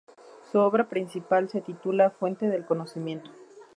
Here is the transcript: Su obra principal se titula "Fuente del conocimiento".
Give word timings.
Su 0.51 0.57
obra 0.61 0.89
principal 0.89 1.47
se 1.49 1.61
titula 1.61 2.09
"Fuente 2.09 2.47
del 2.49 2.65
conocimiento". 2.65 3.29